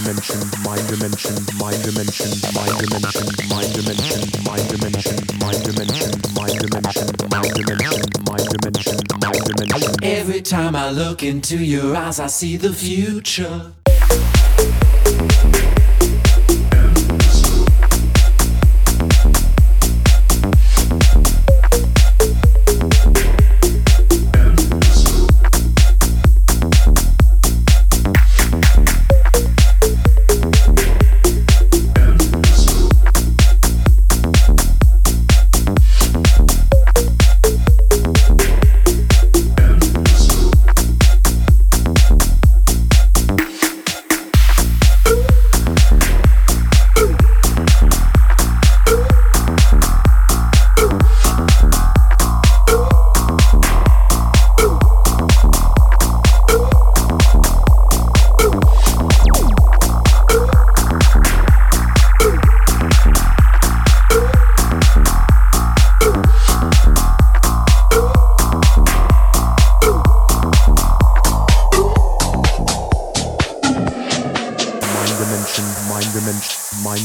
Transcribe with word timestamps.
dimension, 0.00 0.38
mind 0.62 0.86
dimension, 0.86 1.34
my 1.58 1.72
dimension, 1.82 2.30
my 2.54 2.66
dimension, 2.78 3.26
my 3.50 3.62
dimension, 3.74 4.16
my 4.38 4.58
dimension, 4.62 5.18
my 5.40 5.52
dimension, 5.58 6.12
my 6.30 6.38
dimension, 6.38 6.38
my 6.38 6.46
dimension, 6.56 8.02
my 8.24 8.38
dimension, 8.38 9.00
my 9.20 9.32
dimension. 9.32 10.04
Every 10.04 10.40
time 10.40 10.76
I 10.76 10.90
look 10.90 11.24
into 11.24 11.56
your 11.56 11.96
eyes, 11.96 12.20
I 12.20 12.28
see 12.28 12.56
the 12.56 12.72
future. 12.72 13.72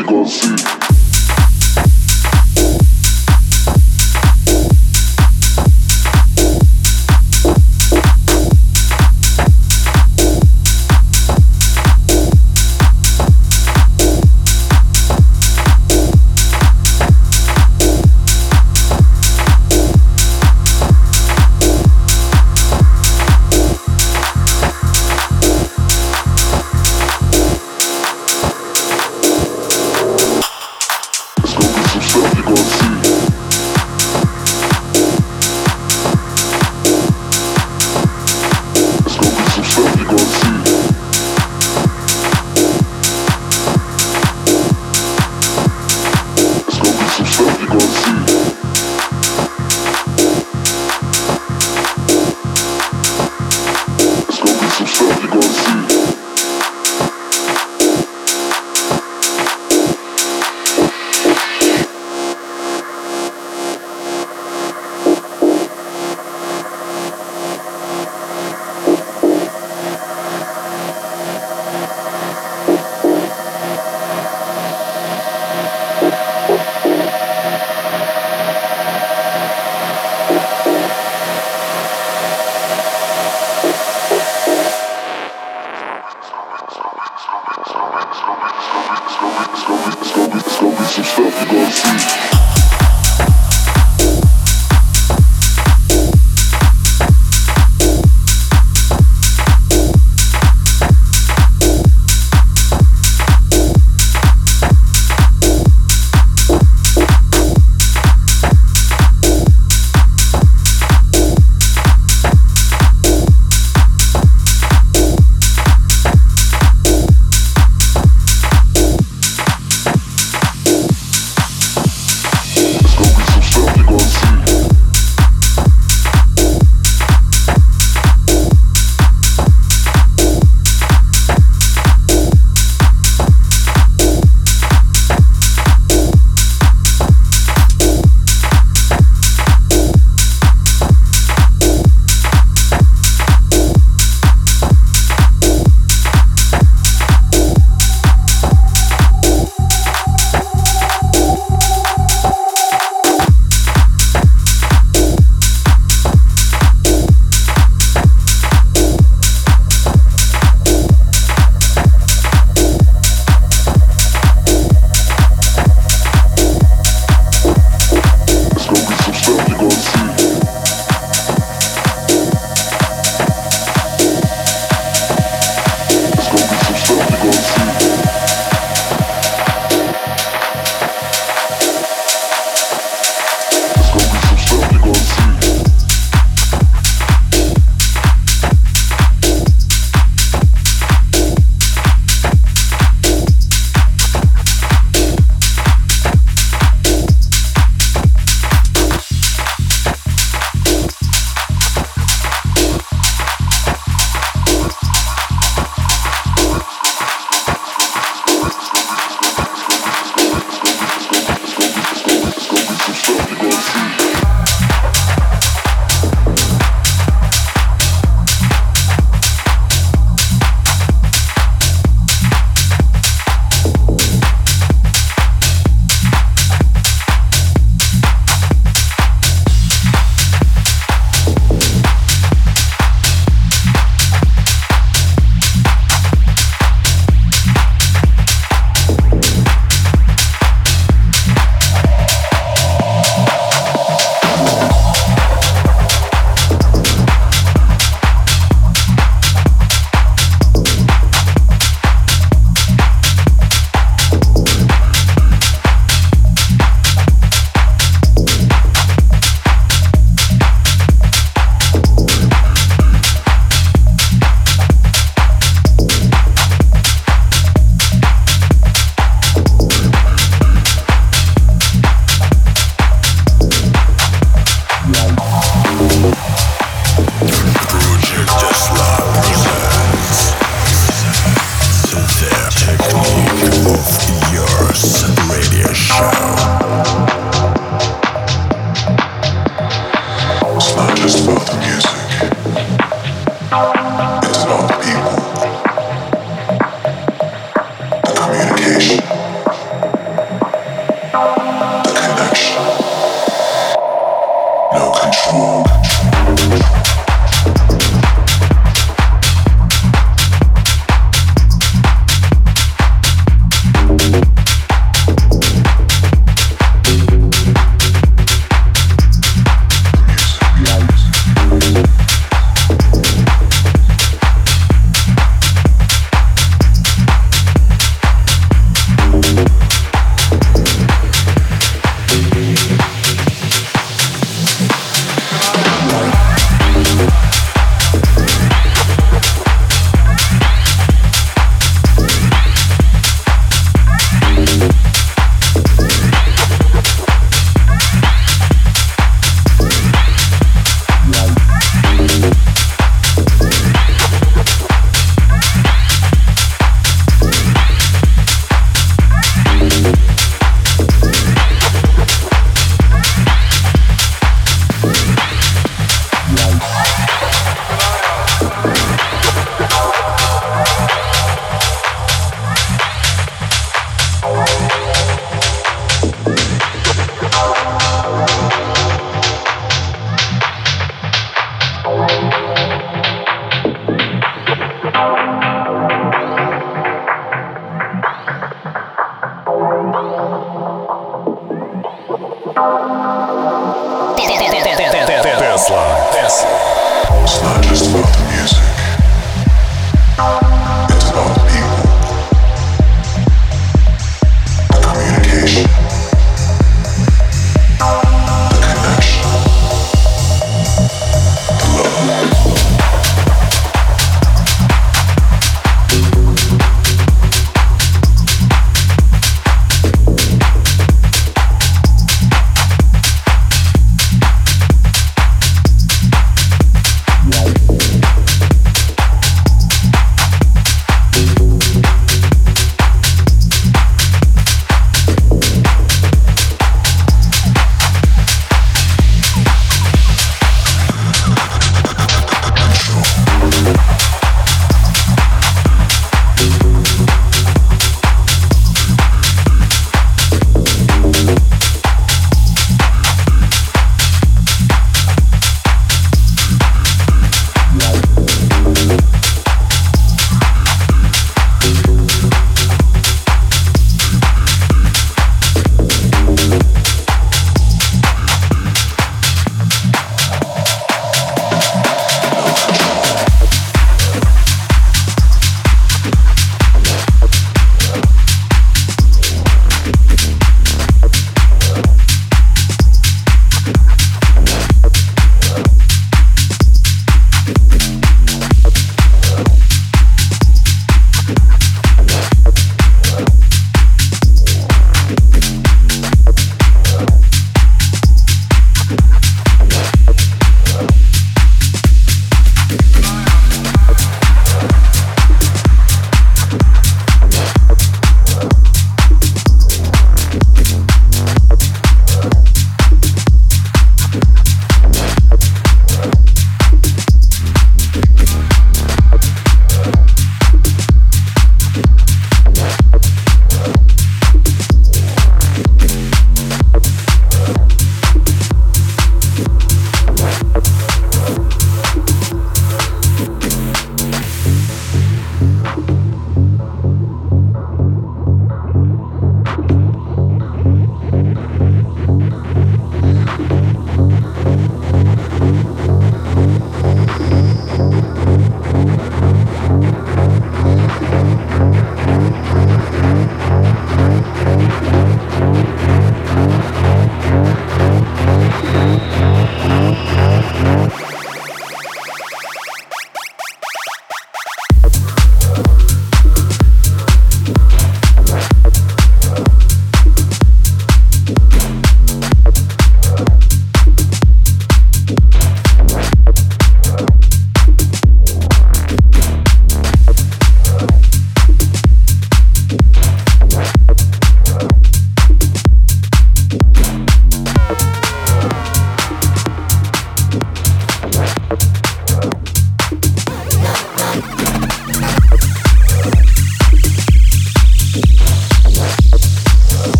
igualzinho. 0.00 0.99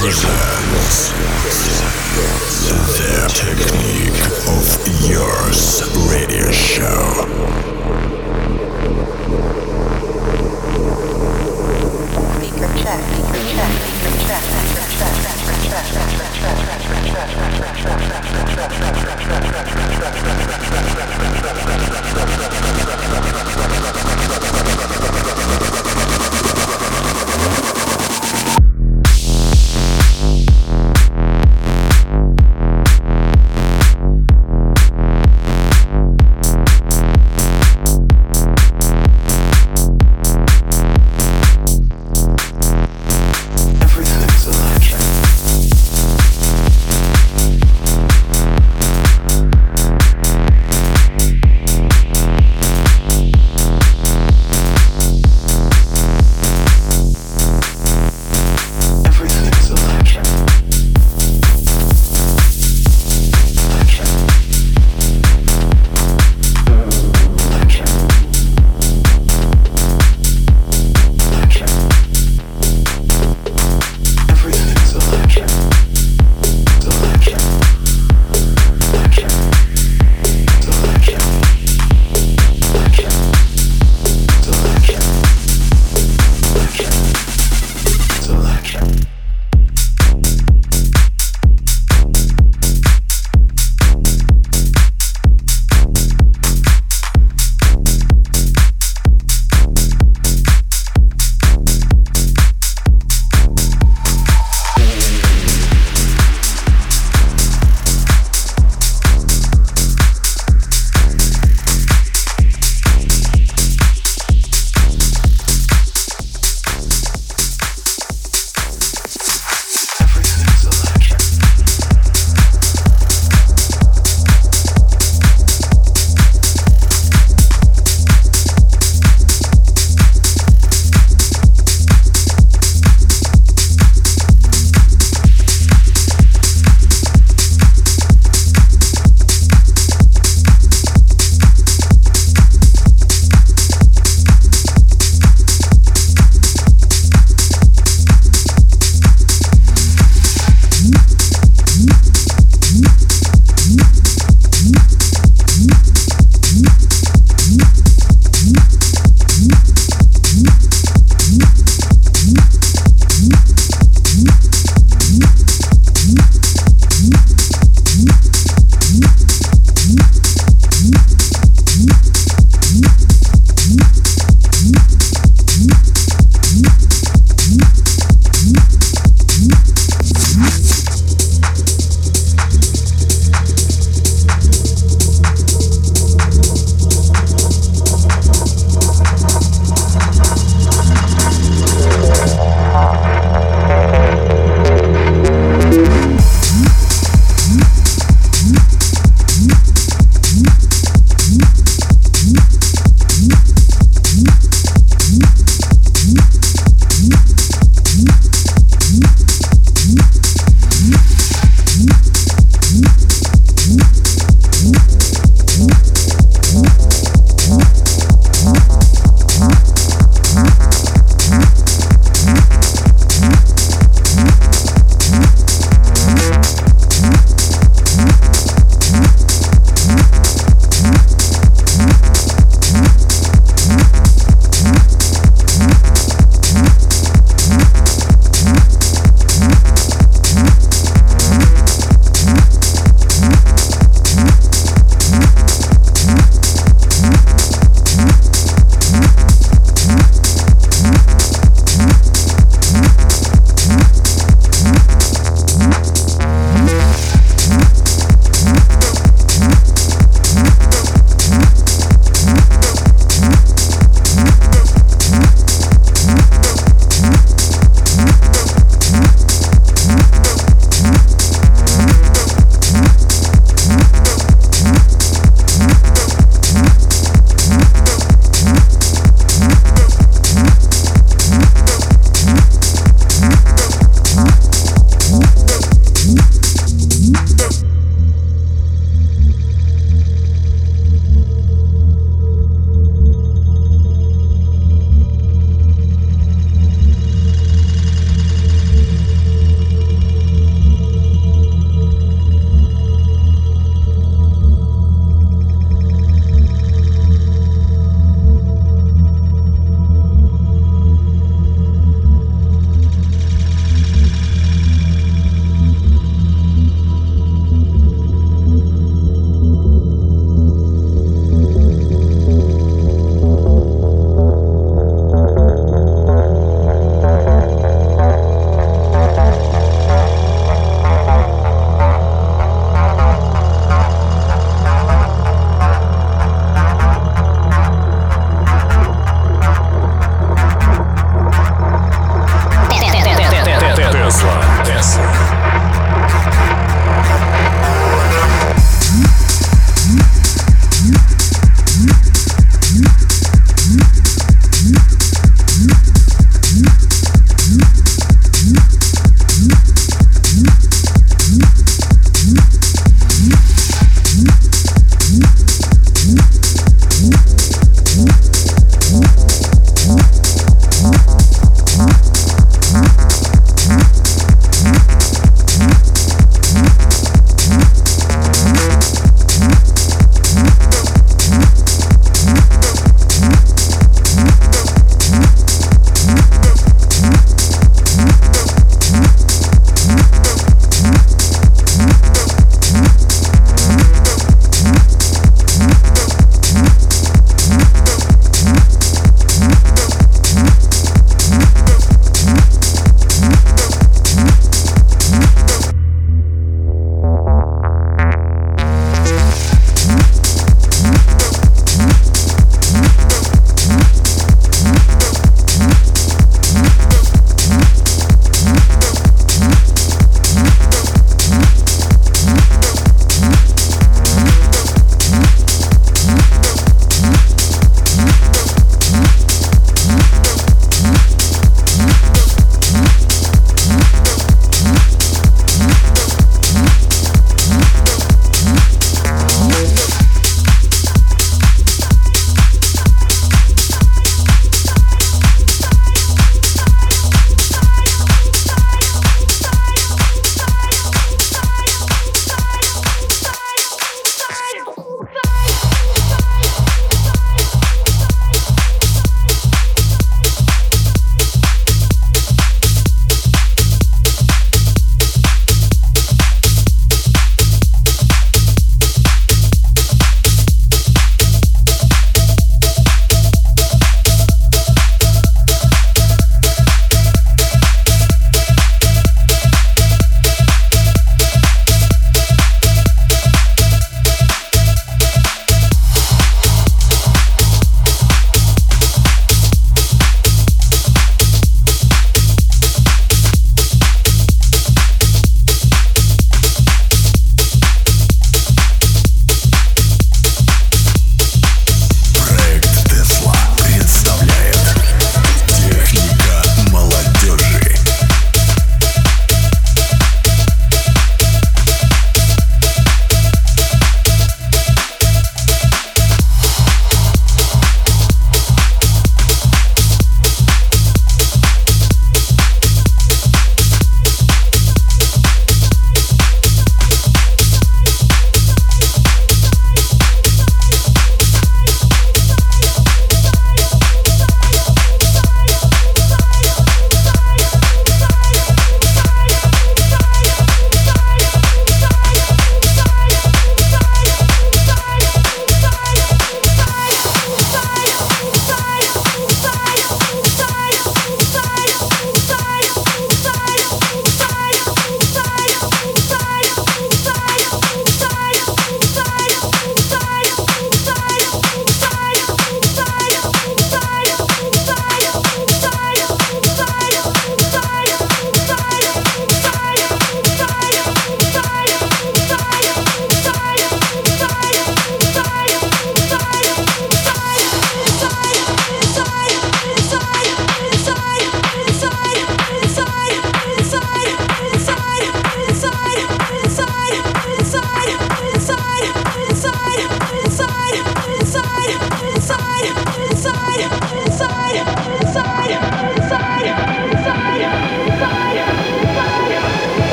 presents 0.00 1.10
the 2.68 2.78
Technic 3.34 4.14
Of 4.46 4.66
Youth 5.08 6.12
radio 6.12 6.50
show. 6.52 7.67